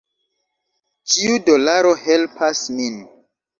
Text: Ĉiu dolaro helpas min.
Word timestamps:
Ĉiu 1.17 1.37
dolaro 1.51 1.93
helpas 2.07 2.65
min. 2.81 3.01